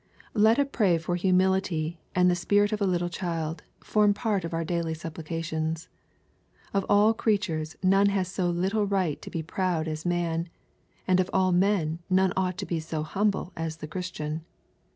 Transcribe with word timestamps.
Let 0.33 0.57
a 0.57 0.65
prayer 0.65 0.97
for 0.97 1.15
humility 1.15 1.99
and 2.15 2.27
the 2.27 2.33
spirit 2.35 2.71
of 2.71 2.81
a 2.81 2.87
little 2.87 3.07
child, 3.07 3.61
form 3.83 4.15
part 4.15 4.43
of 4.43 4.51
our 4.51 4.63
daily 4.63 4.95
supplications. 4.95 5.89
Of 6.73 6.83
all 6.89 7.13
creatures 7.13 7.75
none 7.83 8.07
has 8.07 8.27
so 8.27 8.49
little 8.49 8.87
right 8.87 9.21
to 9.21 9.29
be 9.29 9.43
proud 9.43 9.87
as 9.87 10.03
man, 10.03 10.49
and 11.07 11.19
of 11.19 11.29
all 11.31 11.51
men 11.51 11.99
none 12.09 12.33
ought 12.35 12.57
to 12.57 12.65
be 12.65 12.79
so 12.79 13.03
humble 13.03 13.53
as 13.55 13.77
the 13.77 13.85
Christian. 13.87 14.43